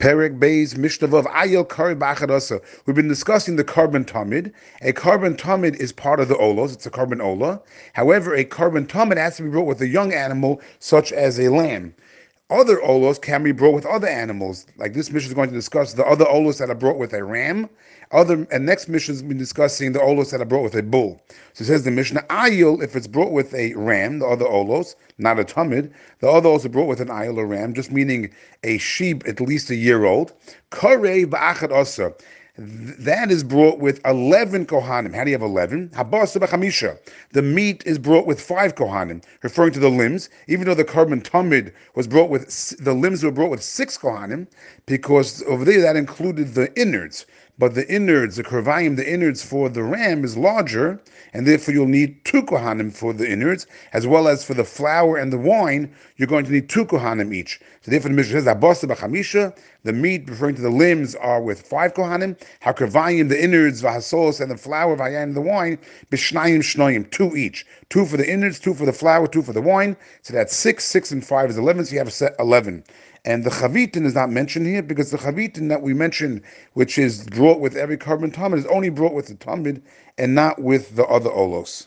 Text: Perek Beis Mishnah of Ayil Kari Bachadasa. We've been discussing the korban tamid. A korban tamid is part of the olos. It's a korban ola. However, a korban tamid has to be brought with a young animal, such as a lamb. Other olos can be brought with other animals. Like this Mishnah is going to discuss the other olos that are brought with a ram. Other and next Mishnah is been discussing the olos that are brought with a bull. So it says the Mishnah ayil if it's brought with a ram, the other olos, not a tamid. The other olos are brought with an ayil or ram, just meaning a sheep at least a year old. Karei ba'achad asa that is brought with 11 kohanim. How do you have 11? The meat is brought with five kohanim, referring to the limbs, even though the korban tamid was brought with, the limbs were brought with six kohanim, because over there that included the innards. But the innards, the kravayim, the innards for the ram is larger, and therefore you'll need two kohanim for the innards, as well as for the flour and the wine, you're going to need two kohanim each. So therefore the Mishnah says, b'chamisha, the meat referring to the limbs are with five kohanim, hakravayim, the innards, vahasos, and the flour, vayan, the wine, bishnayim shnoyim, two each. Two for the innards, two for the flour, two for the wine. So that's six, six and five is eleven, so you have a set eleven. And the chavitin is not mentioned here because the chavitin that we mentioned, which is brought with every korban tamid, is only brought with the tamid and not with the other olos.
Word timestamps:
Perek 0.00 0.38
Beis 0.38 0.78
Mishnah 0.78 1.14
of 1.14 1.26
Ayil 1.26 1.68
Kari 1.68 1.94
Bachadasa. 1.94 2.62
We've 2.86 2.96
been 2.96 3.06
discussing 3.06 3.56
the 3.56 3.64
korban 3.64 4.06
tamid. 4.06 4.50
A 4.80 4.94
korban 4.94 5.36
tamid 5.36 5.76
is 5.76 5.92
part 5.92 6.20
of 6.20 6.28
the 6.28 6.36
olos. 6.36 6.72
It's 6.72 6.86
a 6.86 6.90
korban 6.90 7.22
ola. 7.22 7.60
However, 7.92 8.34
a 8.34 8.46
korban 8.46 8.86
tamid 8.86 9.18
has 9.18 9.36
to 9.36 9.42
be 9.42 9.50
brought 9.50 9.66
with 9.66 9.82
a 9.82 9.86
young 9.86 10.14
animal, 10.14 10.62
such 10.78 11.12
as 11.12 11.38
a 11.38 11.50
lamb. 11.50 11.94
Other 12.50 12.78
olos 12.78 13.20
can 13.22 13.44
be 13.44 13.52
brought 13.52 13.74
with 13.74 13.86
other 13.86 14.08
animals. 14.08 14.66
Like 14.76 14.92
this 14.92 15.12
Mishnah 15.12 15.28
is 15.28 15.34
going 15.34 15.50
to 15.50 15.54
discuss 15.54 15.92
the 15.92 16.04
other 16.04 16.24
olos 16.24 16.58
that 16.58 16.68
are 16.68 16.74
brought 16.74 16.98
with 16.98 17.12
a 17.12 17.22
ram. 17.22 17.70
Other 18.10 18.44
and 18.50 18.66
next 18.66 18.88
Mishnah 18.88 19.14
is 19.14 19.22
been 19.22 19.38
discussing 19.38 19.92
the 19.92 20.00
olos 20.00 20.32
that 20.32 20.40
are 20.40 20.46
brought 20.46 20.64
with 20.64 20.74
a 20.74 20.82
bull. 20.82 21.22
So 21.52 21.62
it 21.62 21.66
says 21.66 21.84
the 21.84 21.92
Mishnah 21.92 22.24
ayil 22.28 22.82
if 22.82 22.96
it's 22.96 23.06
brought 23.06 23.30
with 23.30 23.54
a 23.54 23.72
ram, 23.74 24.18
the 24.18 24.26
other 24.26 24.46
olos, 24.46 24.96
not 25.18 25.38
a 25.38 25.44
tamid. 25.44 25.92
The 26.18 26.28
other 26.28 26.48
olos 26.48 26.64
are 26.64 26.70
brought 26.70 26.88
with 26.88 27.00
an 27.00 27.06
ayil 27.06 27.36
or 27.38 27.46
ram, 27.46 27.72
just 27.72 27.92
meaning 27.92 28.32
a 28.64 28.78
sheep 28.78 29.22
at 29.28 29.40
least 29.40 29.70
a 29.70 29.76
year 29.76 30.04
old. 30.04 30.32
Karei 30.72 31.26
ba'achad 31.26 31.70
asa 31.70 32.12
that 32.56 33.30
is 33.30 33.44
brought 33.44 33.78
with 33.78 34.00
11 34.04 34.66
kohanim. 34.66 35.14
How 35.14 35.24
do 35.24 35.30
you 35.30 35.34
have 35.34 35.42
11? 35.42 35.90
The 35.90 37.42
meat 37.42 37.82
is 37.86 37.98
brought 37.98 38.26
with 38.26 38.40
five 38.40 38.74
kohanim, 38.74 39.22
referring 39.42 39.72
to 39.72 39.80
the 39.80 39.88
limbs, 39.90 40.28
even 40.48 40.66
though 40.66 40.74
the 40.74 40.84
korban 40.84 41.22
tamid 41.22 41.72
was 41.94 42.06
brought 42.06 42.30
with, 42.30 42.76
the 42.78 42.94
limbs 42.94 43.22
were 43.22 43.30
brought 43.30 43.50
with 43.50 43.62
six 43.62 43.96
kohanim, 43.96 44.46
because 44.86 45.42
over 45.44 45.64
there 45.64 45.80
that 45.80 45.96
included 45.96 46.54
the 46.54 46.72
innards. 46.78 47.26
But 47.60 47.74
the 47.74 47.86
innards, 47.92 48.36
the 48.36 48.42
kravayim, 48.42 48.96
the 48.96 49.06
innards 49.06 49.42
for 49.42 49.68
the 49.68 49.82
ram 49.82 50.24
is 50.24 50.34
larger, 50.34 50.98
and 51.34 51.46
therefore 51.46 51.74
you'll 51.74 51.88
need 51.88 52.24
two 52.24 52.42
kohanim 52.42 52.90
for 52.90 53.12
the 53.12 53.30
innards, 53.30 53.66
as 53.92 54.06
well 54.06 54.28
as 54.28 54.42
for 54.42 54.54
the 54.54 54.64
flour 54.64 55.18
and 55.18 55.30
the 55.30 55.36
wine, 55.36 55.94
you're 56.16 56.26
going 56.26 56.46
to 56.46 56.52
need 56.52 56.70
two 56.70 56.86
kohanim 56.86 57.34
each. 57.34 57.60
So 57.82 57.90
therefore 57.90 58.08
the 58.08 58.16
Mishnah 58.16 58.40
says, 58.40 58.54
b'chamisha, 58.56 59.54
the 59.82 59.92
meat 59.92 60.26
referring 60.30 60.54
to 60.54 60.62
the 60.62 60.70
limbs 60.70 61.14
are 61.16 61.42
with 61.42 61.60
five 61.60 61.92
kohanim, 61.92 62.40
hakravayim, 62.62 63.28
the 63.28 63.44
innards, 63.44 63.82
vahasos, 63.82 64.40
and 64.40 64.50
the 64.50 64.56
flour, 64.56 64.96
vayan, 64.96 65.34
the 65.34 65.42
wine, 65.42 65.76
bishnayim 66.10 66.60
shnoyim, 66.60 67.10
two 67.10 67.36
each. 67.36 67.66
Two 67.90 68.06
for 68.06 68.16
the 68.16 68.26
innards, 68.26 68.58
two 68.58 68.72
for 68.72 68.86
the 68.86 68.92
flour, 68.94 69.26
two 69.26 69.42
for 69.42 69.52
the 69.52 69.60
wine. 69.60 69.98
So 70.22 70.32
that's 70.32 70.56
six, 70.56 70.84
six 70.84 71.10
and 71.10 71.22
five 71.22 71.50
is 71.50 71.58
eleven, 71.58 71.84
so 71.84 71.92
you 71.92 71.98
have 71.98 72.08
a 72.08 72.10
set 72.10 72.34
eleven. 72.38 72.84
And 73.24 73.44
the 73.44 73.50
chavitin 73.50 74.06
is 74.06 74.14
not 74.14 74.30
mentioned 74.30 74.66
here 74.66 74.82
because 74.82 75.10
the 75.10 75.18
chavitin 75.18 75.68
that 75.68 75.82
we 75.82 75.94
mentioned, 75.94 76.42
which 76.74 76.98
is 76.98 77.24
brought 77.26 77.60
with 77.60 77.76
every 77.76 77.98
korban 77.98 78.32
tamid, 78.32 78.58
is 78.58 78.66
only 78.66 78.90
brought 78.90 79.14
with 79.14 79.26
the 79.28 79.34
tamid 79.36 79.82
and 80.18 80.34
not 80.34 80.60
with 80.62 80.96
the 80.96 81.06
other 81.06 81.30
olos. 81.30 81.86